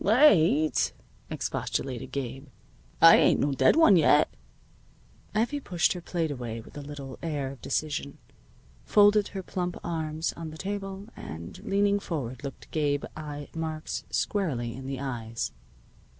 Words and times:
"Late!" 0.03 0.93
expostulated 1.29 2.11
Gabe. 2.11 2.47
"I 3.03 3.17
ain't 3.17 3.39
no 3.39 3.51
dead 3.51 3.75
one 3.75 3.97
yet." 3.97 4.33
Effie 5.35 5.59
pushed 5.59 5.93
her 5.93 6.01
plate 6.01 6.31
away 6.31 6.59
with 6.59 6.75
a 6.75 6.81
little 6.81 7.19
air 7.21 7.51
of 7.51 7.61
decision, 7.61 8.17
folded 8.83 9.27
her 9.27 9.43
plump 9.43 9.77
arms 9.83 10.33
on 10.35 10.49
the 10.49 10.57
table, 10.57 11.07
and, 11.15 11.59
leaning 11.63 11.99
forward, 11.99 12.43
looked 12.43 12.71
Gabe 12.71 13.05
I. 13.15 13.49
Marks 13.53 14.03
squarely 14.09 14.73
in 14.75 14.87
the 14.87 14.99
eyes. 14.99 15.51